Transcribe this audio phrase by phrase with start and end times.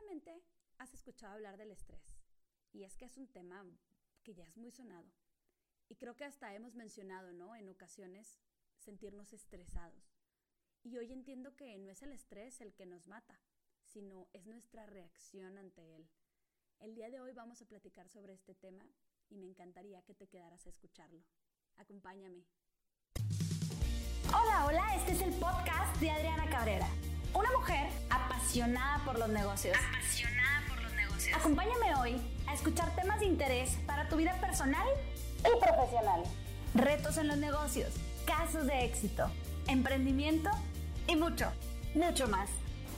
[0.00, 0.42] Seguramente
[0.78, 2.16] has escuchado hablar del estrés
[2.72, 3.62] y es que es un tema
[4.22, 5.12] que ya es muy sonado.
[5.90, 7.54] Y creo que hasta hemos mencionado, ¿no?
[7.54, 8.40] En ocasiones
[8.78, 10.16] sentirnos estresados.
[10.82, 13.38] Y hoy entiendo que no es el estrés el que nos mata,
[13.84, 16.08] sino es nuestra reacción ante él.
[16.78, 18.88] El día de hoy vamos a platicar sobre este tema
[19.28, 21.22] y me encantaría que te quedaras a escucharlo.
[21.76, 22.46] Acompáñame.
[24.28, 26.88] Hola, hola, este es el podcast de Adriana Cabrera,
[27.34, 27.90] una mujer
[28.50, 29.76] apasionada por los negocios.
[29.76, 31.36] Apasionada por los negocios.
[31.36, 34.88] Acompáñame hoy a escuchar temas de interés para tu vida personal
[35.38, 36.24] y profesional.
[36.74, 37.92] Retos en los negocios,
[38.26, 39.30] casos de éxito,
[39.68, 40.50] emprendimiento
[41.06, 41.46] y mucho,
[41.94, 42.50] mucho más.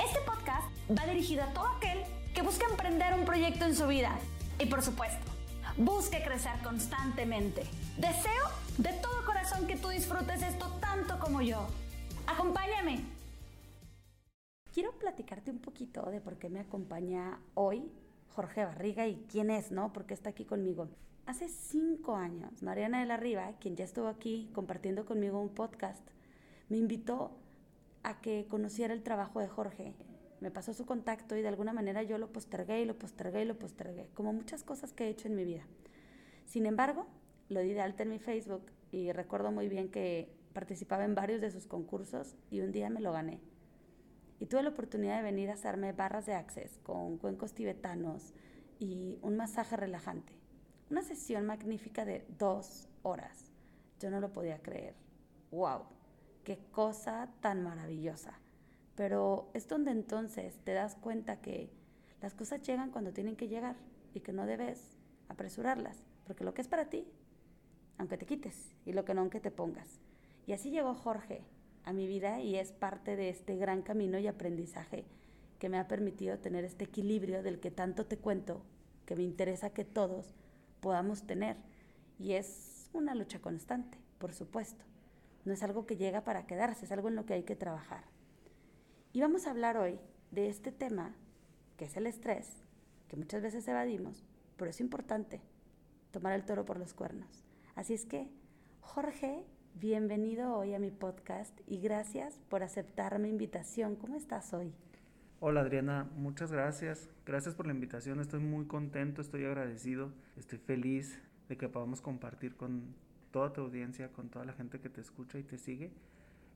[0.03, 2.03] Este podcast va dirigido a todo aquel
[2.35, 4.19] que busca emprender un proyecto en su vida
[4.59, 5.31] y por supuesto,
[5.77, 7.65] busque crecer constantemente.
[7.99, 8.49] Deseo
[8.79, 11.69] de todo corazón que tú disfrutes esto tanto como yo.
[12.27, 13.05] Acompáñame
[14.73, 17.93] quiero platicarte un poquito de por qué me acompaña hoy
[18.31, 19.93] Jorge Barriga y quién es, ¿no?
[19.93, 20.89] Porque está aquí conmigo.
[21.27, 26.03] Hace cinco años, Mariana de la Riva, quien ya estuvo aquí compartiendo conmigo un podcast,
[26.71, 27.37] me invitó
[28.03, 29.95] a que conociera el trabajo de Jorge.
[30.41, 33.45] Me pasó su contacto y de alguna manera yo lo postergué y lo postergué y
[33.45, 35.65] lo postergué, como muchas cosas que he hecho en mi vida.
[36.47, 37.07] Sin embargo,
[37.49, 41.41] lo di de alta en mi Facebook y recuerdo muy bien que participaba en varios
[41.43, 43.52] de sus concursos y un día me lo gané
[44.43, 48.35] y tuve la oportunidad de venir a hacerme barras de access con cuencos tibetanos
[48.81, 50.33] y un masaje relajante.
[50.91, 53.53] Una sesión magnífica de dos horas.
[54.01, 54.97] Yo no lo podía creer.
[55.53, 55.83] ¡Wow!
[56.43, 58.41] ¡Qué cosa tan maravillosa!
[58.97, 61.71] Pero es donde entonces te das cuenta que
[62.21, 63.77] las cosas llegan cuando tienen que llegar
[64.13, 64.97] y que no debes
[65.29, 67.07] apresurarlas, porque lo que es para ti,
[67.97, 70.01] aunque te quites, y lo que no, aunque te pongas.
[70.49, 71.45] Y así llegó Jorge,
[71.85, 75.05] a mi vida y es parte de este gran camino y aprendizaje
[75.59, 78.65] que me ha permitido tener este equilibrio del que tanto te cuento,
[79.07, 80.35] que me interesa que todos
[80.81, 81.57] podamos tener.
[82.19, 84.85] Y es una lucha constante, por supuesto.
[85.45, 88.05] No es algo que llega para quedarse, es algo en lo que hay que trabajar.
[89.13, 91.15] Y vamos a hablar hoy de este tema,
[91.77, 92.49] que es el estrés,
[93.09, 94.25] que muchas veces evadimos,
[94.57, 95.41] pero es importante
[96.11, 97.45] tomar el toro por los cuernos.
[97.75, 98.29] Así es que,
[98.81, 103.97] Jorge Bienvenido hoy a mi podcast y gracias por aceptar mi invitación.
[103.97, 104.73] ¿Cómo estás hoy?
[105.41, 107.11] Hola Adriana, muchas gracias.
[107.27, 108.21] Gracias por la invitación.
[108.21, 112.95] Estoy muy contento, estoy agradecido, estoy feliz de que podamos compartir con
[113.33, 115.91] toda tu audiencia, con toda la gente que te escucha y te sigue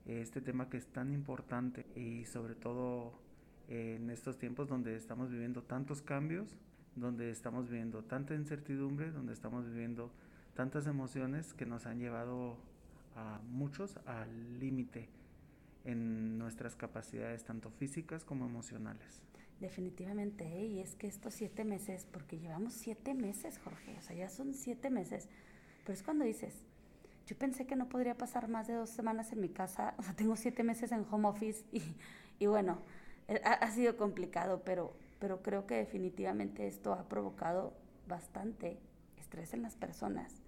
[0.07, 3.13] este tema que es tan importante y sobre todo
[3.69, 6.57] en estos tiempos donde estamos viviendo tantos cambios,
[6.95, 10.13] donde estamos viviendo tanta incertidumbre, donde estamos viviendo
[10.55, 12.57] tantas emociones que nos han llevado
[13.17, 15.09] a muchos al límite
[15.85, 19.23] en nuestras capacidades tanto físicas como emocionales.
[19.61, 20.67] Definitivamente, ¿eh?
[20.67, 24.53] y es que estos siete meses, porque llevamos siete meses, Jorge, o sea, ya son
[24.53, 25.29] siete meses,
[25.85, 26.55] pero es cuando dices,
[27.27, 30.15] yo pensé que no podría pasar más de dos semanas en mi casa, o sea,
[30.15, 31.83] tengo siete meses en home office y,
[32.39, 32.83] y bueno,
[33.29, 37.73] eh, ha, ha, sido complicado, pero, pero creo que definitivamente esto ha provocado
[38.07, 38.79] bastante
[39.17, 40.43] estrés en las personas.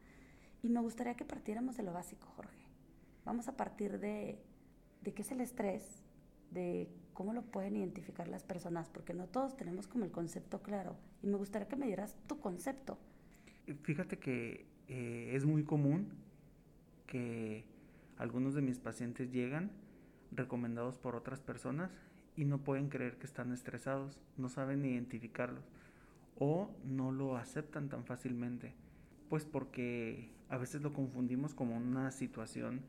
[0.63, 2.58] Y me gustaría que partiéramos de lo básico, Jorge.
[3.29, 4.39] Vamos a partir de,
[5.03, 6.03] de qué es el estrés,
[6.51, 10.97] de cómo lo pueden identificar las personas, porque no todos tenemos como el concepto claro.
[11.23, 12.97] Y me gustaría que me dieras tu concepto.
[13.83, 16.09] Fíjate que eh, es muy común
[17.07, 17.67] que
[18.17, 19.73] algunos de mis pacientes llegan
[20.33, 21.91] recomendados por otras personas
[22.35, 25.69] y no pueden creer que están estresados, no saben identificarlos
[26.39, 28.73] o no lo aceptan tan fácilmente.
[29.29, 32.81] Pues porque a veces lo confundimos como una situación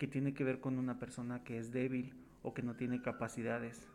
[0.00, 3.86] que tiene que ver con una persona que es débil o que no tiene capacidades.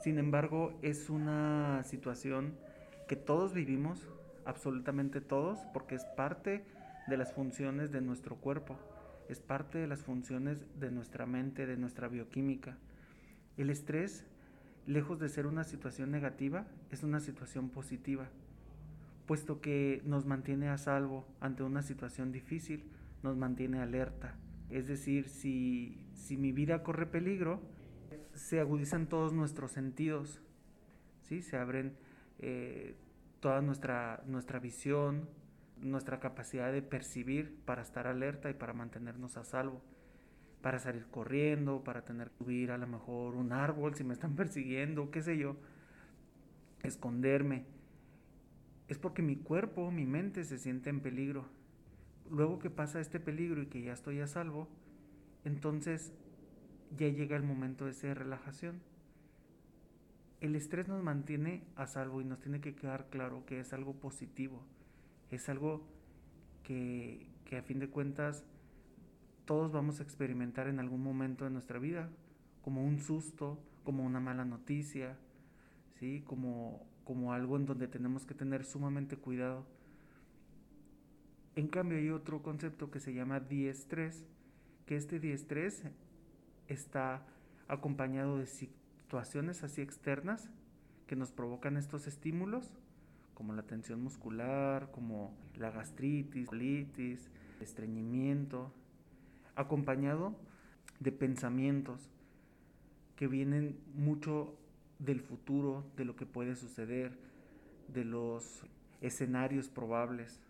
[0.00, 2.54] Sin embargo, es una situación
[3.08, 4.08] que todos vivimos,
[4.44, 6.64] absolutamente todos, porque es parte
[7.08, 8.78] de las funciones de nuestro cuerpo,
[9.28, 12.78] es parte de las funciones de nuestra mente, de nuestra bioquímica.
[13.56, 14.24] El estrés,
[14.86, 18.28] lejos de ser una situación negativa, es una situación positiva
[19.26, 22.82] puesto que nos mantiene a salvo ante una situación difícil,
[23.22, 24.34] nos mantiene alerta.
[24.70, 27.60] Es decir, si, si mi vida corre peligro,
[28.34, 30.40] se agudizan todos nuestros sentidos,
[31.22, 31.42] ¿sí?
[31.42, 31.94] se abren
[32.38, 32.94] eh,
[33.40, 35.28] toda nuestra, nuestra visión,
[35.80, 39.82] nuestra capacidad de percibir para estar alerta y para mantenernos a salvo,
[40.62, 44.36] para salir corriendo, para tener que subir a lo mejor un árbol si me están
[44.36, 45.56] persiguiendo, qué sé yo,
[46.82, 47.64] esconderme
[48.90, 51.46] es porque mi cuerpo, mi mente se siente en peligro.
[52.30, 54.68] Luego que pasa este peligro y que ya estoy a salvo,
[55.44, 56.12] entonces
[56.96, 58.80] ya llega el momento de esa relajación.
[60.40, 63.92] el estrés nos mantiene a salvo y nos tiene que quedar claro que es algo
[63.92, 64.62] positivo,
[65.30, 65.82] es algo
[66.62, 68.44] que, que a fin de cuentas
[69.44, 72.08] todos vamos a experimentar en algún momento de nuestra vida,
[72.62, 75.18] como un susto, como una mala noticia,
[75.98, 76.22] ¿sí?
[76.26, 79.66] como, como algo en donde tenemos que tener sumamente cuidado.
[81.56, 84.24] En cambio hay otro concepto que se llama diestrés,
[84.86, 85.82] que este diestrés
[86.68, 87.26] está
[87.68, 90.48] acompañado de situaciones así externas
[91.06, 92.72] que nos provocan estos estímulos,
[93.34, 97.28] como la tensión muscular, como la gastritis, colitis,
[97.60, 98.72] estreñimiento,
[99.56, 100.36] acompañado
[101.00, 102.10] de pensamientos
[103.16, 104.56] que vienen mucho
[104.98, 107.18] del futuro, de lo que puede suceder,
[107.88, 108.62] de los
[109.00, 110.40] escenarios probables.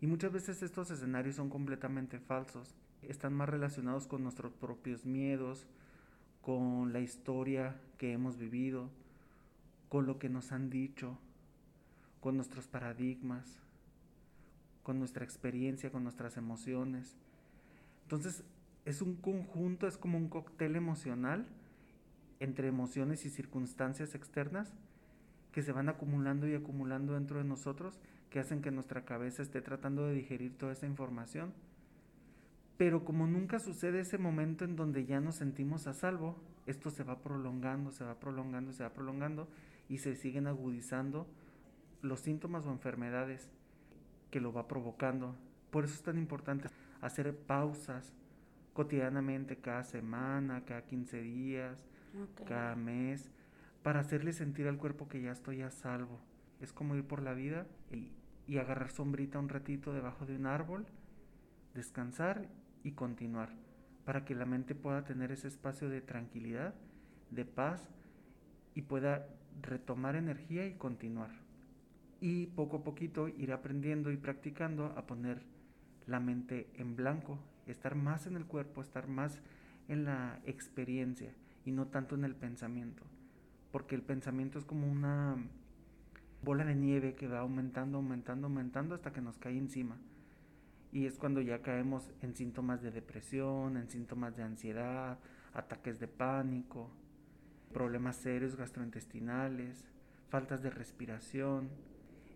[0.00, 2.74] Y muchas veces estos escenarios son completamente falsos.
[3.02, 5.66] Están más relacionados con nuestros propios miedos,
[6.40, 8.90] con la historia que hemos vivido,
[9.88, 11.18] con lo que nos han dicho,
[12.20, 13.60] con nuestros paradigmas,
[14.82, 17.16] con nuestra experiencia, con nuestras emociones.
[18.02, 18.42] Entonces
[18.84, 21.46] es un conjunto, es como un cóctel emocional
[22.40, 24.72] entre emociones y circunstancias externas
[25.52, 28.00] que se van acumulando y acumulando dentro de nosotros,
[28.30, 31.52] que hacen que nuestra cabeza esté tratando de digerir toda esa información.
[32.76, 36.36] Pero como nunca sucede ese momento en donde ya nos sentimos a salvo,
[36.66, 39.48] esto se va prolongando, se va prolongando, se va prolongando
[39.88, 41.26] y se siguen agudizando
[42.00, 43.50] los síntomas o enfermedades
[44.30, 45.34] que lo va provocando.
[45.70, 46.68] Por eso es tan importante
[47.00, 48.14] hacer pausas
[48.72, 51.84] cotidianamente, cada semana, cada 15 días,
[52.46, 53.30] cada mes,
[53.82, 56.20] para hacerle sentir al cuerpo que ya estoy a salvo.
[56.60, 58.12] Es como ir por la vida y,
[58.50, 60.84] y agarrar sombrita un ratito debajo de un árbol,
[61.72, 62.48] descansar
[62.82, 63.50] y continuar,
[64.04, 66.74] para que la mente pueda tener ese espacio de tranquilidad,
[67.30, 67.88] de paz
[68.74, 69.28] y pueda
[69.62, 71.30] retomar energía y continuar.
[72.20, 75.42] Y poco a poquito ir aprendiendo y practicando a poner
[76.08, 77.38] la mente en blanco,
[77.68, 79.38] estar más en el cuerpo, estar más
[79.86, 81.32] en la experiencia
[81.64, 83.04] y no tanto en el pensamiento.
[83.70, 85.36] Porque el pensamiento es como una
[86.42, 89.98] bola de nieve que va aumentando, aumentando, aumentando hasta que nos cae encima.
[90.92, 95.18] Y es cuando ya caemos en síntomas de depresión, en síntomas de ansiedad,
[95.52, 96.90] ataques de pánico,
[97.72, 99.84] problemas serios gastrointestinales,
[100.30, 101.68] faltas de respiración.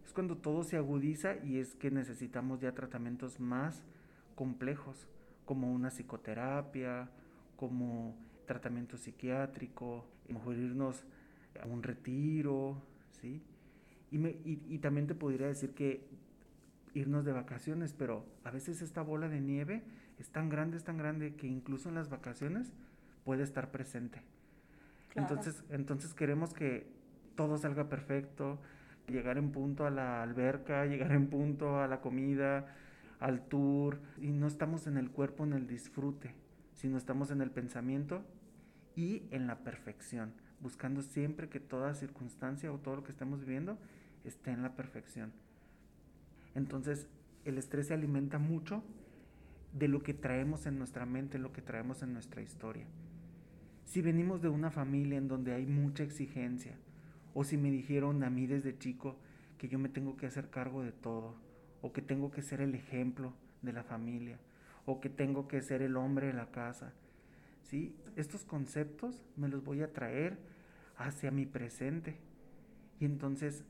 [0.05, 3.83] Es cuando todo se agudiza y es que necesitamos ya tratamientos más
[4.35, 5.09] complejos,
[5.45, 7.09] como una psicoterapia,
[7.57, 8.17] como
[8.47, 11.05] tratamiento psiquiátrico, mejor irnos
[11.61, 12.83] a un retiro,
[13.21, 13.43] ¿sí?
[14.15, 16.07] Y, me, y, también te podría decir que
[16.95, 19.83] irnos de vacaciones, pero a veces esta bola de nieve
[20.21, 22.73] es tan grande, es tan grande que incluso en las vacaciones
[23.25, 24.23] puede estar presente.
[25.17, 26.87] Entonces, entonces queremos que
[27.35, 28.61] todo salga perfecto,
[29.09, 32.73] llegar en punto a la alberca, llegar en punto a la comida,
[33.19, 36.37] al tour, y no estamos en el cuerpo, en el disfrute,
[36.73, 38.23] sino estamos en el pensamiento
[38.95, 43.77] y en la perfección, buscando siempre que toda circunstancia o todo lo que estemos viviendo
[44.25, 45.33] esté en la perfección.
[46.55, 47.09] Entonces,
[47.45, 48.83] el estrés se alimenta mucho
[49.73, 52.87] de lo que traemos en nuestra mente, lo que traemos en nuestra historia.
[53.85, 56.77] Si venimos de una familia en donde hay mucha exigencia,
[57.35, 59.17] o si me dijeron a mí desde chico
[59.59, 61.35] que yo me tengo que hacer cargo de todo,
[61.83, 64.39] o que tengo que ser el ejemplo de la familia,
[64.87, 66.93] o que tengo que ser el hombre de la casa.
[67.63, 67.97] ¿Sí?
[68.17, 70.39] Estos conceptos me los voy a traer
[70.97, 72.17] hacia mi presente.
[73.01, 73.65] Y entonces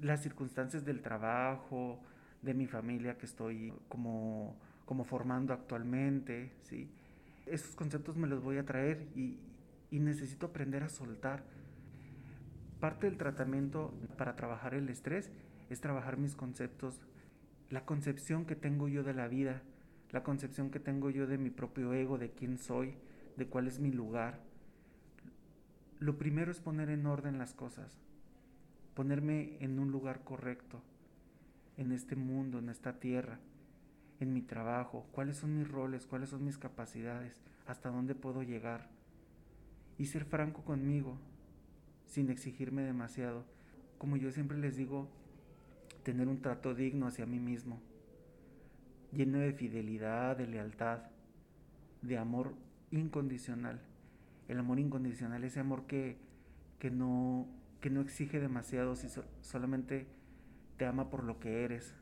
[0.00, 2.00] las circunstancias del trabajo,
[2.42, 6.88] de mi familia que estoy como, como formando actualmente, ¿sí?
[7.46, 9.38] Esos conceptos me los voy a traer y,
[9.90, 11.44] y necesito aprender a soltar.
[12.80, 15.30] Parte del tratamiento para trabajar el estrés
[15.70, 17.00] es trabajar mis conceptos,
[17.70, 19.62] la concepción que tengo yo de la vida,
[20.10, 22.94] la concepción que tengo yo de mi propio ego, de quién soy,
[23.36, 24.40] de cuál es mi lugar.
[25.98, 27.98] Lo primero es poner en orden las cosas,
[28.96, 30.80] ponerme en un lugar correcto,
[31.76, 33.38] en este mundo, en esta tierra,
[34.20, 38.88] en mi trabajo, cuáles son mis roles, cuáles son mis capacidades, hasta dónde puedo llegar.
[39.98, 41.18] Y ser franco conmigo,
[42.06, 43.44] sin exigirme demasiado.
[43.98, 45.10] Como yo siempre les digo,
[46.02, 47.82] tener un trato digno hacia mí mismo,
[49.12, 51.02] lleno de fidelidad, de lealtad,
[52.00, 52.54] de amor
[52.90, 53.78] incondicional.
[54.48, 56.16] El amor incondicional, ese amor que,
[56.78, 57.46] que, no,
[57.86, 59.06] que no exige demasiado, si
[59.42, 60.08] solamente
[60.76, 61.94] te ama por lo que eres.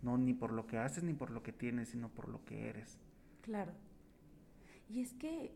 [0.00, 2.68] No ni por lo que haces ni por lo que tienes, sino por lo que
[2.68, 2.96] eres.
[3.42, 3.72] Claro.
[4.88, 5.50] Y es que,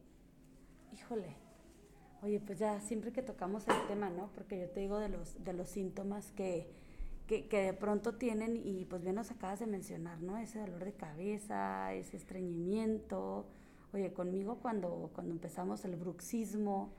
[0.93, 1.37] híjole,
[2.25, 4.33] Oye, pues ya siempre que tocamos el tema, ¿no?
[4.35, 6.69] Porque yo te digo de los, de los síntomas que,
[7.29, 10.37] que, que, de pronto tienen y pues bien nos acabas de mencionar, ¿no?
[10.39, 13.47] Ese dolor de cabeza, ese estreñimiento.
[13.93, 16.93] Oye, conmigo cuando, cuando empezamos el bruxismo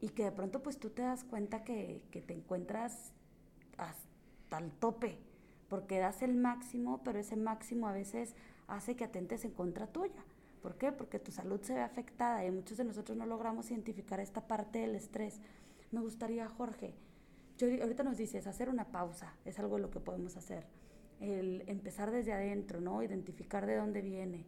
[0.00, 3.12] y que de pronto pues tú te das cuenta que, que te encuentras
[3.78, 5.18] hasta el tope,
[5.68, 8.34] porque das el máximo, pero ese máximo a veces
[8.68, 10.24] hace que atentes en contra tuya.
[10.62, 10.92] ¿Por qué?
[10.92, 14.78] Porque tu salud se ve afectada y muchos de nosotros no logramos identificar esta parte
[14.78, 15.40] del estrés.
[15.92, 16.94] Me gustaría, Jorge,
[17.58, 20.66] yo, ahorita nos dices, hacer una pausa, es algo lo que podemos hacer.
[21.20, 23.02] El empezar desde adentro, ¿no?
[23.02, 24.46] Identificar de dónde viene.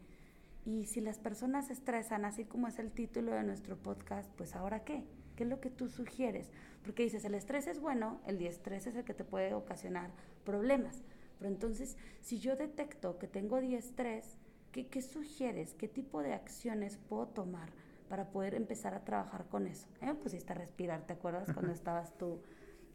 [0.64, 4.56] Y si las personas se estresan, así como es el título de nuestro podcast, pues
[4.56, 5.04] ahora qué?
[5.36, 6.50] ¿Qué es lo que tú sugieres?
[6.82, 10.10] Porque dices, el estrés es bueno, el estrés es el que te puede ocasionar
[10.44, 11.04] problemas.
[11.38, 14.38] Pero entonces, si yo detecto que tengo diestrés,
[14.72, 15.74] ¿qué, ¿qué sugieres?
[15.74, 17.70] ¿Qué tipo de acciones puedo tomar
[18.08, 19.86] para poder empezar a trabajar con eso?
[20.00, 20.06] ¿Eh?
[20.06, 22.40] Me pusiste a respirar, ¿te acuerdas cuando estabas tú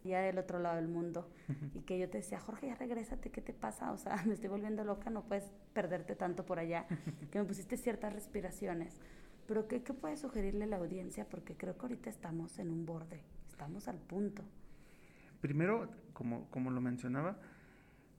[0.04, 1.28] ya del otro lado del mundo.
[1.74, 3.92] Y que yo te decía, Jorge, ya regrésate, ¿qué te pasa?
[3.92, 6.86] O sea, me estoy volviendo loca, no puedes perderte tanto por allá.
[7.30, 9.00] Que me pusiste ciertas respiraciones.
[9.46, 11.28] Pero ¿qué, qué puedes sugerirle la audiencia?
[11.28, 13.20] Porque creo que ahorita estamos en un borde,
[13.50, 14.42] estamos al punto.
[15.40, 17.38] Primero, como, como lo mencionaba,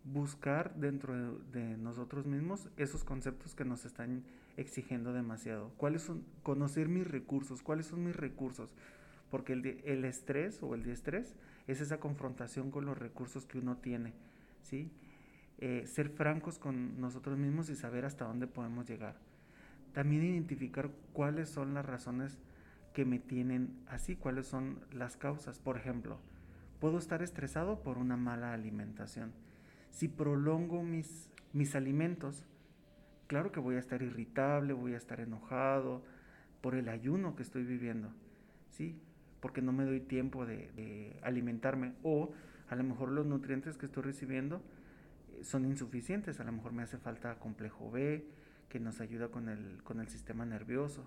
[0.03, 4.23] buscar dentro de, de, nosotros mismos esos conceptos que nos están
[4.57, 5.71] exigiendo demasiado.
[5.77, 6.25] ¿Cuáles son?
[6.43, 7.63] Conocer mis recursos.
[7.63, 8.75] ¿Cuáles son mis recursos?
[9.31, 11.35] Porque el, el estrés o el diestrés
[11.67, 14.13] es esa confrontación con los recursos que uno tiene,
[14.61, 14.91] ¿sí?
[15.59, 19.15] Eh, ser francos con nosotros mismos y saber hasta dónde podemos llegar.
[19.93, 22.37] También identificar cuáles son las razones
[22.93, 25.59] que me tienen así, cuáles son las causas.
[25.59, 26.19] Por ejemplo,
[26.79, 29.31] puedo estar estresado por una mala alimentación.
[29.89, 32.45] Si prolongo mis, mis alimentos,
[33.27, 36.03] claro que voy a estar irritable, voy a estar enojado
[36.61, 38.11] por el ayuno que estoy viviendo.
[38.69, 38.99] ¿sí?
[39.43, 42.31] porque no me doy tiempo de, alimentarme o
[42.69, 44.61] a lo mejor los nutrientes que estoy recibiendo
[45.33, 48.25] eh, son insuficientes, a lo mejor me hace falta complejo B
[48.73, 51.05] que nos ayuda con el, con el sistema nervioso,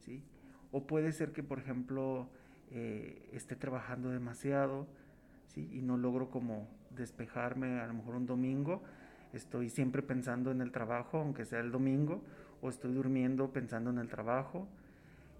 [0.00, 0.24] ¿sí?
[0.72, 2.28] O puede ser que, por ejemplo,
[2.72, 4.88] eh, esté trabajando demasiado,
[5.46, 5.70] ¿sí?
[5.72, 8.82] Y no logro como despejarme, a lo mejor un domingo,
[9.32, 12.24] estoy siempre pensando en el trabajo, aunque sea el domingo,
[12.60, 14.66] o estoy durmiendo pensando en el trabajo,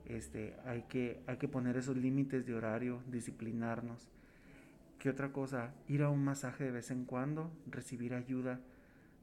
[0.06, 4.08] este, hay, que, hay que poner esos límites de horario, disciplinarnos.
[5.00, 5.74] ¿Qué otra cosa?
[5.88, 8.60] Ir a un masaje de vez en cuando, recibir ayuda,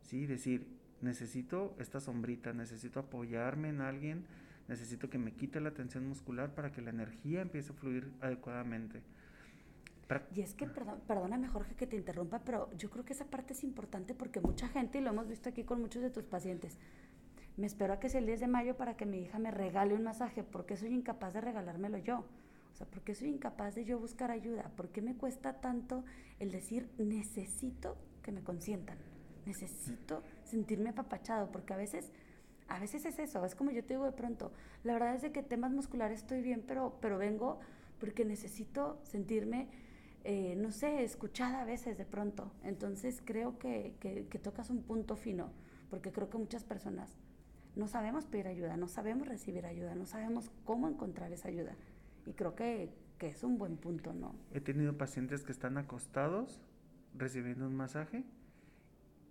[0.02, 0.26] ¿sí?
[0.26, 4.26] Decir, necesito esta sombrita, necesito apoyarme en alguien,
[4.68, 9.02] necesito que me quite la tensión muscular para que la energía empiece a fluir adecuadamente.
[10.34, 13.54] Y es que, perdón, perdóname Jorge que te interrumpa, pero yo creo que esa parte
[13.54, 16.78] es importante porque mucha gente, y lo hemos visto aquí con muchos de tus pacientes,
[17.58, 19.96] me espero a que sea el 10 de mayo para que mi hija me regale
[19.96, 20.44] un masaje.
[20.44, 22.20] ¿Por qué soy incapaz de regalármelo yo?
[22.20, 24.72] O sea, ¿por qué soy incapaz de yo buscar ayuda?
[24.76, 26.06] ¿Por qué me cuesta tanto
[26.40, 28.98] el decir necesito que me consientan?
[29.48, 32.12] Necesito sentirme apapachado, porque a veces,
[32.68, 34.52] a veces es eso, es como yo te digo de pronto,
[34.84, 37.60] la verdad es de que temas musculares estoy bien, pero, pero vengo
[38.00, 39.70] porque necesito sentirme,
[40.24, 42.52] eh, no sé, escuchada a veces de pronto.
[42.64, 45.50] Entonces creo que, que, que tocas un punto fino,
[45.90, 47.18] porque creo que muchas personas
[47.78, 51.76] no sabemos pedir ayuda, no sabemos recibir ayuda, no sabemos cómo encontrar esa ayuda.
[52.26, 54.36] Y creo que, que es un buen punto, ¿no?
[54.52, 56.62] He tenido pacientes que están acostados
[57.16, 58.24] recibiendo un masaje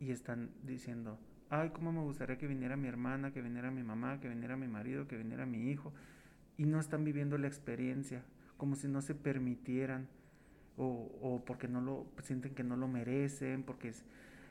[0.00, 1.18] y están diciendo,
[1.50, 4.68] ay, cómo me gustaría que viniera mi hermana, que viniera mi mamá, que viniera mi
[4.68, 5.92] marido, que viniera mi hijo.
[6.56, 8.22] Y no están viviendo la experiencia,
[8.56, 10.08] como si no se permitieran,
[10.76, 13.92] o, o porque no lo sienten que no lo merecen, porque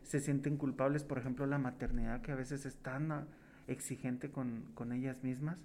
[0.04, 3.28] se sienten culpables, por ejemplo, la maternidad, que a veces es tan
[3.68, 5.58] exigente con, con ellas mismas.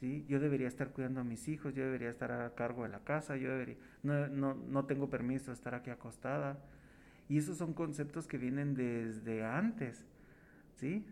[0.00, 0.24] ¿sí?
[0.28, 3.36] Yo debería estar cuidando a mis hijos, yo debería estar a cargo de la casa,
[3.36, 6.58] yo debería, no, no, no tengo permiso de estar aquí acostada.
[7.28, 10.04] Y esos son conceptos que vienen desde antes,
[10.76, 11.06] ¿sí?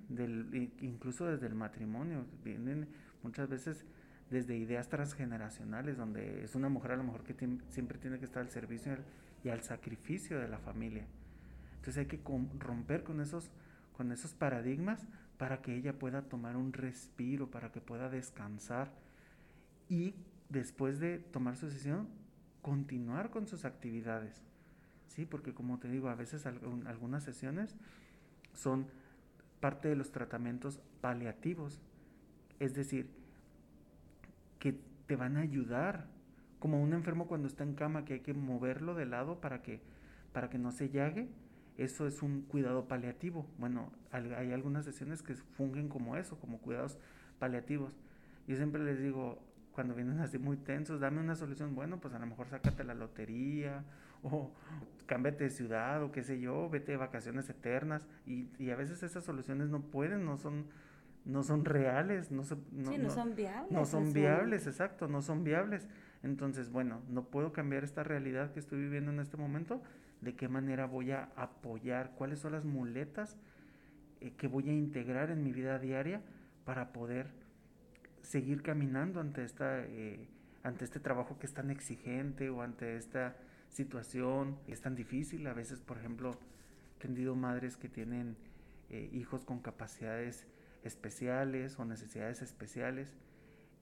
[0.81, 2.89] Incluso desde el matrimonio, vienen
[3.23, 3.85] muchas veces
[4.31, 7.35] desde ideas transgeneracionales, donde es una mujer a lo mejor que
[7.69, 8.97] siempre tiene que estar al servicio
[9.45, 11.07] y al sacrificio de la familia.
[11.77, 12.21] Entonces hay que
[12.59, 13.51] romper con esos,
[13.97, 18.93] con esos paradigmas para que ella pueda tomar un respiro, para que pueda descansar
[19.89, 20.15] y
[20.49, 22.09] después de tomar su decisión,
[22.61, 24.41] continuar con sus actividades.
[25.13, 27.77] Sí, porque como te digo, a veces algunas sesiones
[28.55, 28.87] son
[29.61, 31.83] parte de los tratamientos paliativos,
[32.61, 33.11] es decir,
[34.59, 36.07] que te van a ayudar,
[36.59, 39.83] como un enfermo cuando está en cama que hay que moverlo de lado para que,
[40.33, 41.29] para que no se llague,
[41.77, 43.47] eso es un cuidado paliativo.
[43.59, 46.99] Bueno, hay algunas sesiones que fungen como eso, como cuidados
[47.39, 47.99] paliativos.
[48.49, 49.43] Yo siempre les digo,
[49.73, 51.75] cuando vienen así muy tensos, dame una solución.
[51.75, 53.85] Bueno, pues a lo mejor sácate la lotería
[54.23, 54.53] o
[55.07, 58.07] cámbiate de ciudad o qué sé yo, vete de vacaciones eternas.
[58.27, 60.67] Y, y a veces esas soluciones no pueden, no son,
[61.25, 63.71] no son reales, no, se, no, sí, no, son viables.
[63.71, 65.89] No son viables, exacto, no son viables.
[66.23, 69.83] Entonces, bueno, no puedo cambiar esta realidad que estoy viviendo en este momento.
[70.21, 72.13] ¿De qué manera voy a apoyar?
[72.15, 73.37] ¿Cuáles son las muletas
[74.21, 76.23] eh, que voy a integrar en mi vida diaria
[76.65, 77.27] para poder
[78.23, 80.29] seguir caminando ante esta eh,
[80.63, 83.35] ante este trabajo que es tan exigente o ante esta
[83.73, 86.33] situación es tan difícil a veces por ejemplo
[86.97, 88.37] he tenido madres que tienen
[88.91, 90.47] eh, hijos con capacidades
[90.85, 93.15] especiales o necesidades especiales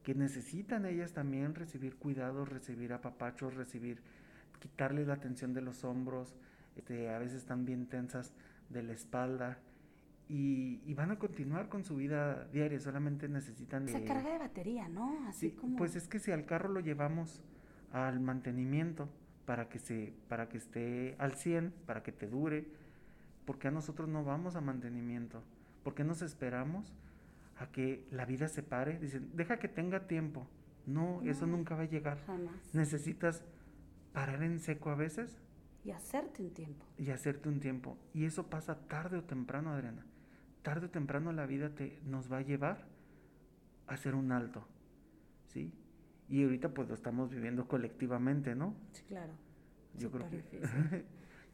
[0.03, 4.01] que necesitan ellas también recibir cuidados recibir apapachos recibir
[4.61, 6.37] quitarles la tensión de los hombros
[6.77, 8.33] este, a veces están bien tensas
[8.69, 9.59] de la espalda
[10.33, 13.89] y, van a continuar con su vida diaria, solamente necesitan...
[13.89, 15.27] Se carga de batería, ¿no?
[15.27, 15.77] Así como...
[15.77, 17.43] Pues es que si al carro lo llevamos
[17.91, 19.09] al mantenimiento
[19.47, 22.67] para que, se, para que esté al 100, para que te dure,
[23.45, 25.43] ¿por qué a nosotros no vamos a mantenimiento?
[25.83, 26.93] ¿Por qué nos esperamos
[27.59, 28.99] a que la vida se pare?
[28.99, 30.47] Dicen, deja que tenga tiempo.
[30.87, 32.19] No, eso nunca va a llegar.
[32.27, 32.75] Jamás.
[32.75, 33.43] Necesitas
[34.13, 35.39] parar en seco a veces.
[35.85, 36.85] Y hacerte un tiempo.
[36.99, 37.97] Y hacerte un tiempo.
[38.13, 40.05] Y eso pasa tarde o temprano, Adriana
[40.63, 42.87] tarde o temprano la vida te, nos va a llevar
[43.87, 44.67] a hacer un alto,
[45.49, 45.73] ¿sí?
[46.31, 48.75] Y ahorita pues lo estamos viviendo colectivamente, ¿no?
[48.93, 49.33] Sí, claro.
[49.99, 50.41] Yo creo que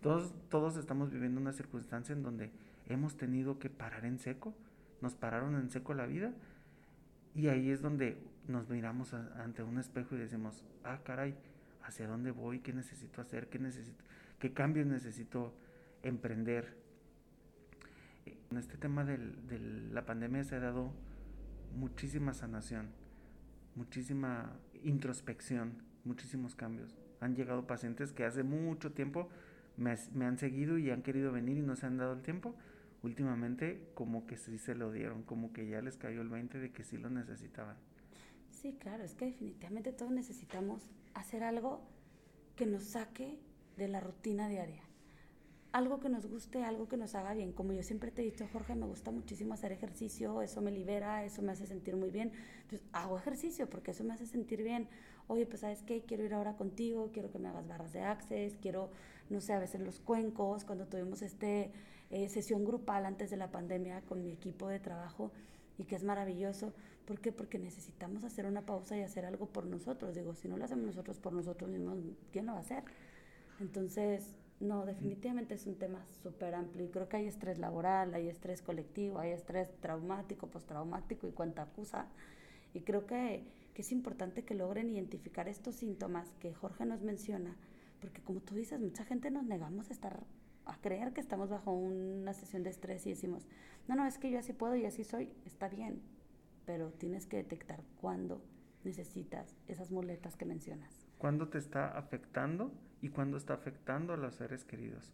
[0.02, 2.52] todos, todos estamos viviendo una circunstancia en donde
[2.86, 4.54] hemos tenido que parar en seco,
[5.00, 6.32] nos pararon en seco la vida
[7.34, 8.18] y ahí es donde
[8.48, 11.34] nos miramos ante un espejo y decimos, ah, caray,
[11.82, 12.60] ¿hacia dónde voy?
[12.60, 13.48] ¿Qué necesito hacer?
[13.48, 14.04] ¿Qué necesito?
[14.38, 15.54] ¿Qué cambios necesito
[16.02, 16.76] emprender?
[18.50, 19.18] En este tema de
[19.92, 20.92] la pandemia se ha dado
[21.74, 22.88] muchísima sanación,
[23.74, 24.52] muchísima
[24.84, 26.96] introspección, muchísimos cambios.
[27.20, 29.28] Han llegado pacientes que hace mucho tiempo
[29.76, 29.90] me,
[30.24, 32.54] han seguido y han querido venir y no se han dado el tiempo.
[33.02, 36.72] Últimamente como que sí se lo dieron, como que ya les cayó el 20 de
[36.72, 37.76] que sí lo necesitaban.
[38.50, 41.86] Sí, claro, es que definitivamente todos necesitamos hacer algo
[42.56, 43.38] que nos saque
[43.76, 44.85] de la rutina diaria
[45.76, 47.52] algo que nos guste, algo que nos haga bien.
[47.52, 51.22] Como yo siempre te he dicho, Jorge, me gusta muchísimo hacer ejercicio, eso me libera,
[51.22, 52.32] eso me hace sentir muy bien.
[52.62, 54.88] Entonces, hago ejercicio porque eso me hace sentir bien.
[55.26, 56.00] Oye, pues, ¿sabes qué?
[56.00, 58.90] Quiero ir ahora contigo, quiero que me hagas barras de access, quiero,
[59.28, 61.72] no sé, a veces los cuencos, cuando tuvimos este
[62.08, 65.30] eh, sesión grupal antes de la pandemia con mi equipo de trabajo
[65.76, 66.72] y que es maravilloso.
[67.04, 67.32] ¿Por qué?
[67.32, 70.14] Porque necesitamos hacer una pausa y hacer algo por nosotros.
[70.14, 71.98] Digo, si no lo hacemos nosotros por nosotros mismos,
[72.32, 72.82] ¿quién lo va a hacer?
[73.60, 78.28] Entonces, no, definitivamente es un tema súper amplio y creo que hay estrés laboral, hay
[78.28, 82.06] estrés colectivo, hay estrés traumático, postraumático y cuanta acusa.
[82.72, 87.56] Y creo que, que, es importante que logren identificar estos síntomas que Jorge nos menciona,
[88.00, 90.24] porque como tú dices, mucha gente nos negamos a estar
[90.66, 93.46] a creer que estamos bajo una sesión de estrés y decimos,
[93.86, 96.02] no, no, es que yo así puedo y así soy, está bien,
[96.64, 98.42] pero tienes que detectar cuándo
[98.84, 101.06] necesitas esas muletas que mencionas.
[101.18, 105.12] ¿Cuándo te está afectando y cuándo está afectando a los seres queridos.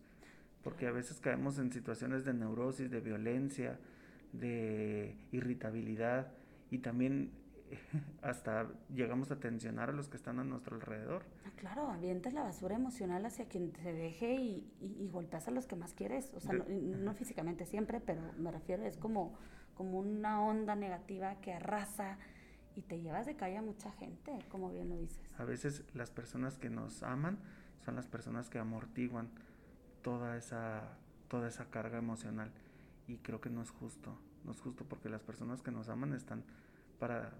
[0.62, 3.78] Porque a veces caemos en situaciones de neurosis, de violencia,
[4.32, 6.32] de irritabilidad
[6.70, 7.32] y también
[8.22, 11.24] hasta llegamos a tensionar a los que están a nuestro alrededor.
[11.46, 15.66] Ah, claro, avientas la basura emocional hacia quien te deje y, y, golpeas a los
[15.66, 16.32] que más quieres.
[16.34, 19.34] O sea, no, físicamente siempre, pero me refiero, es como,
[19.74, 22.18] como una onda negativa que arrasa
[22.74, 25.20] y te llevas de calle a mucha gente, como bien lo dices.
[25.38, 27.38] A veces las personas que nos aman
[27.84, 29.28] son las personas que amortiguan
[30.02, 30.96] toda esa,
[31.28, 32.50] toda esa carga emocional.
[33.06, 36.12] Y creo que no es justo, no es justo porque las personas que nos aman
[36.12, 36.44] están
[36.98, 37.32] para,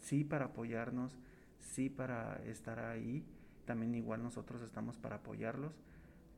[0.00, 1.18] sí para apoyarnos,
[1.58, 3.24] sí para estar ahí,
[3.64, 5.74] también igual nosotros estamos para apoyarlos,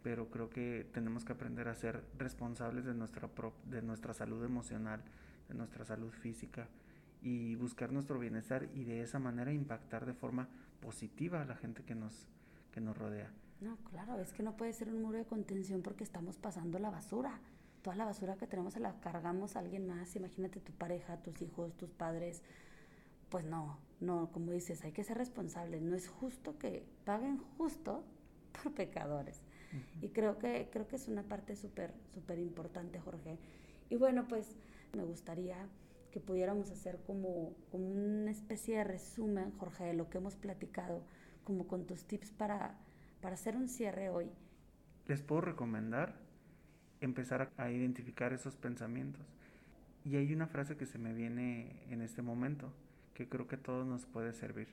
[0.02, 3.28] pero creo que tenemos que aprender a ser responsables de nuestra,
[3.66, 5.02] de nuestra salud emocional,
[5.48, 6.68] de nuestra salud física
[7.20, 10.48] y buscar nuestro bienestar y de esa manera impactar de forma
[10.80, 12.28] positiva a la gente que nos,
[12.80, 13.30] nos rodea.
[13.60, 16.90] No, claro, es que no puede ser un muro de contención porque estamos pasando la
[16.90, 17.40] basura.
[17.82, 20.14] Toda la basura que tenemos se la cargamos a alguien más.
[20.14, 22.42] Imagínate tu pareja, tus hijos, tus padres.
[23.30, 25.82] Pues no, no, como dices, hay que ser responsables.
[25.82, 28.04] No es justo que paguen justo
[28.62, 29.42] por pecadores.
[30.00, 33.38] Y creo que, creo que es una parte súper, súper importante, Jorge.
[33.90, 34.56] Y bueno, pues
[34.94, 35.68] me gustaría
[36.10, 41.02] que pudiéramos hacer como, como una especie de resumen, Jorge, de lo que hemos platicado
[41.48, 42.76] como con tus tips para,
[43.22, 44.30] para hacer un cierre hoy?
[45.06, 46.14] Les puedo recomendar
[47.00, 49.26] empezar a, identificar esos pensamientos.
[50.04, 52.70] Y hay una frase que se me viene en este momento,
[53.14, 54.68] que creo que a todos nos puede servir.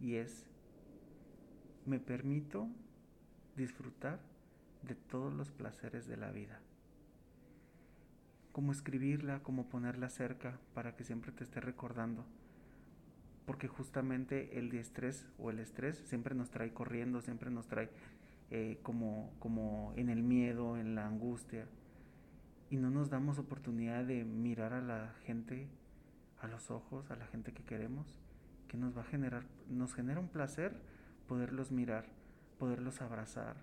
[0.00, 0.46] Y es,
[1.86, 2.66] me permito
[3.54, 4.18] disfrutar
[4.82, 6.58] de todos los placeres de la vida.
[8.50, 12.24] Como escribirla, como ponerla cerca para que siempre te esté recordando.
[13.46, 17.90] Porque justamente el estrés o el estrés siempre nos trae corriendo, siempre nos trae
[18.50, 21.66] eh, como, como en el miedo, en la angustia.
[22.70, 25.68] Y no nos damos oportunidad de mirar a la gente
[26.40, 28.18] a los ojos, a la gente que queremos,
[28.68, 30.74] que nos va a generar, nos genera un placer
[31.26, 32.06] poderlos mirar,
[32.58, 33.56] poderlos abrazar,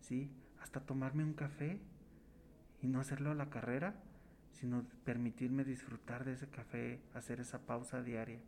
[0.00, 0.30] ¿sí?
[0.60, 1.80] Hasta tomarme un café
[2.82, 3.94] y no hacerlo a la carrera,
[4.52, 8.40] sino permitirme disfrutar de ese café, hacer esa pausa diaria.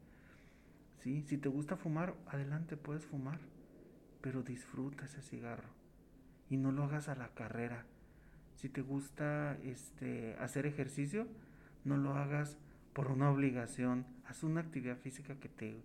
[1.03, 3.41] Si te gusta fumar, adelante puedes fumar,
[4.21, 5.69] pero disfruta ese cigarro
[6.49, 7.87] y no lo hagas a la carrera.
[8.55, 11.27] Si te gusta este hacer ejercicio,
[11.85, 12.57] no lo hagas
[12.93, 15.83] por una obligación, haz una actividad física que te,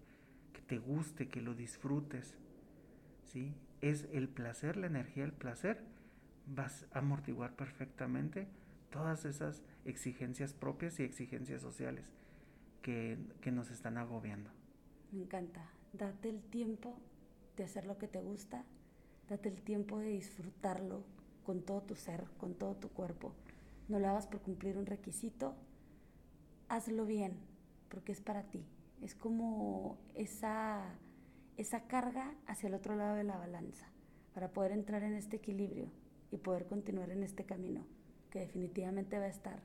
[0.54, 2.38] que te guste, que lo disfrutes.
[3.24, 3.56] ¿sí?
[3.82, 5.82] Es el placer, la energía el placer,
[6.46, 8.48] vas a amortiguar perfectamente
[8.92, 12.14] todas esas exigencias propias y exigencias sociales
[12.84, 14.57] que, que nos están agobiando.
[15.12, 15.70] Me encanta.
[15.94, 16.96] Date el tiempo
[17.56, 18.64] de hacer lo que te gusta,
[19.30, 21.04] date el tiempo de disfrutarlo
[21.46, 23.34] con todo tu ser, con todo tu cuerpo.
[23.88, 25.56] No lo hagas por cumplir un requisito,
[26.68, 27.38] hazlo bien,
[27.90, 28.66] porque es para ti.
[29.02, 30.84] Es como esa,
[31.56, 33.88] esa carga hacia el otro lado de la balanza,
[34.34, 35.90] para poder entrar en este equilibrio
[36.32, 37.86] y poder continuar en este camino,
[38.30, 39.62] que definitivamente va a estar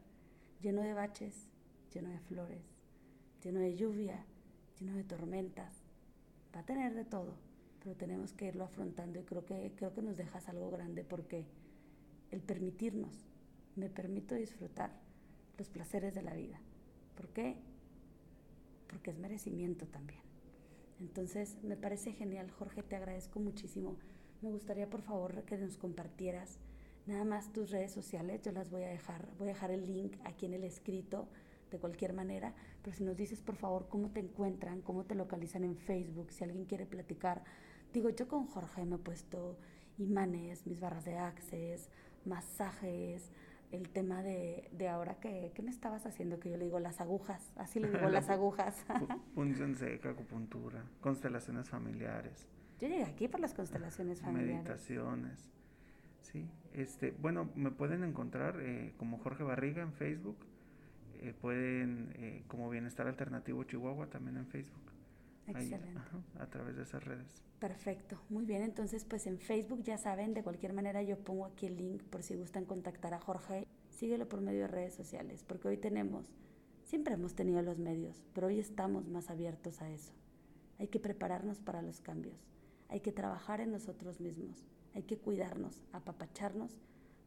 [0.61, 1.49] lleno de baches,
[1.93, 2.63] lleno de flores,
[3.43, 4.25] lleno de lluvia,
[4.83, 5.83] lleno de tormentas.
[6.55, 7.35] Va a tener de todo,
[7.83, 11.47] pero tenemos que irlo afrontando y creo que, creo que nos dejas algo grande porque
[12.31, 13.27] el permitirnos,
[13.77, 14.91] me permito disfrutar
[15.57, 16.61] los placeres de la vida
[17.17, 17.57] ¿Por qué?
[18.89, 20.21] Porque es merecimiento también.
[21.01, 23.97] Entonces, me parece genial, Jorge, te agradezco muchísimo.
[24.41, 26.59] Me gustaría, por favor, que nos compartieras
[27.07, 28.43] nada más tus redes sociales.
[28.43, 31.29] Yo las voy a dejar, voy a dejar el link aquí en el escrito
[31.73, 35.65] de cualquier manera, pero si nos dices, por favor, cómo te encuentran, cómo te localizan
[35.65, 37.43] en Facebook, si alguien quiere platicar.
[37.93, 39.59] Digo, yo con Jorge me he puesto
[39.99, 41.91] imanes, mis barras de access,
[42.25, 43.31] masajes,
[43.73, 46.39] el tema de, de ahora que, ¿qué me estabas haciendo?
[46.39, 48.85] Que yo le digo las agujas, así le digo las agujas.
[49.35, 52.47] Punción seca, acupuntura, constelaciones familiares.
[52.81, 54.65] Yo llegué aquí por las constelaciones familiares.
[54.65, 55.51] Meditaciones.
[56.21, 60.37] Sí, este, bueno, me pueden encontrar eh, como Jorge Barriga en Facebook.
[61.23, 64.83] Eh, pueden, eh, como Bienestar Alternativo Chihuahua también en Facebook.
[65.47, 66.01] Excelente.
[66.39, 67.43] a través de esas redes.
[67.61, 68.63] Perfecto, muy bien.
[68.63, 72.25] Entonces, pues en Facebook ya saben, de cualquier manera yo pongo aquí el link por
[72.25, 73.69] si gustan contactar a Jorge.
[73.89, 76.27] Síguelo por medio de redes sociales, porque hoy tenemos,
[76.83, 80.13] siempre hemos tenido los medios, pero hoy estamos más abiertos a eso.
[80.81, 82.49] Hay que prepararnos para los cambios,
[82.89, 86.77] hay que trabajar en nosotros mismos, hay que cuidarnos, apapacharnos,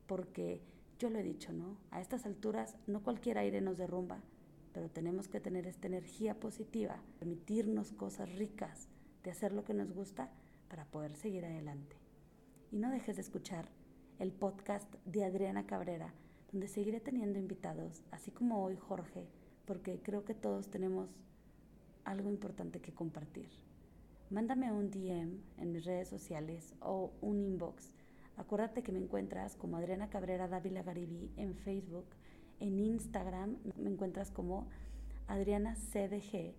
[0.06, 0.62] porque
[1.00, 1.78] yo lo he dicho, ¿no?
[1.92, 4.22] A estas alturas no cualquier aire nos derrumba,
[4.74, 8.88] pero tenemos que tener esta energía positiva, permitirnos cosas ricas,
[9.24, 10.30] de hacer lo que nos gusta
[10.70, 11.96] para poder seguir adelante.
[12.72, 13.70] Y no dejes de escuchar
[14.20, 16.14] el podcast de Adriana Cabrera,
[16.52, 19.28] donde seguiré teniendo invitados, así como hoy Jorge,
[19.66, 21.10] porque creo que todos tenemos
[22.04, 23.50] algo importante que compartir.
[24.30, 27.95] Mándame un DM en mis redes sociales o un inbox.
[28.38, 32.06] Acuérdate que me encuentras como Adriana Cabrera Dávila Garibí en Facebook
[32.60, 34.68] en Instagram me encuentras como
[35.28, 36.54] Adriana CDG.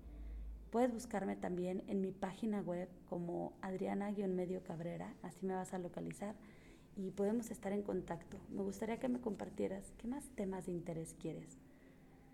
[0.71, 6.35] Puedes buscarme también en mi página web como Adriana-Medio Cabrera, así me vas a localizar
[6.97, 8.37] y podemos estar en contacto.
[8.51, 11.59] Me gustaría que me compartieras qué más temas de interés quieres.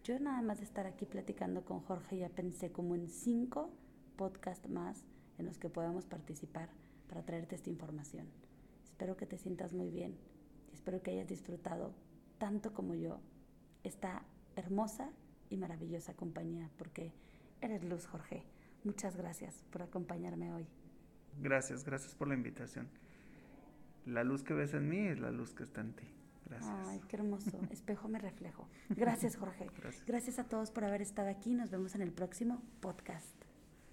[0.03, 3.71] Yo nada más de estar aquí platicando con Jorge ya pensé como en cinco
[4.17, 5.05] podcasts más
[5.39, 6.71] en los que podamos participar
[7.09, 8.27] para traerte esta información.
[9.03, 10.17] Espero que te sientas muy bien
[10.71, 11.93] y espero que hayas disfrutado
[12.39, 13.19] tanto como yo
[13.83, 14.23] esta
[14.55, 15.11] hermosa
[15.51, 17.13] y maravillosa compañía, porque
[17.61, 18.45] eres luz, Jorge.
[18.85, 20.69] Muchas gracias por acompañarme hoy.
[21.41, 22.89] Gracias, gracias por la invitación.
[24.07, 26.07] La luz que ves en mí es la luz que está en ti.
[26.47, 26.73] Gracias.
[26.87, 27.59] Ay, qué hermoso.
[27.73, 28.69] Espejo me reflejo.
[28.91, 29.69] Gracias, Jorge.
[29.79, 30.07] Gracias.
[30.07, 31.55] gracias a todos por haber estado aquí.
[31.55, 33.42] Nos vemos en el próximo podcast.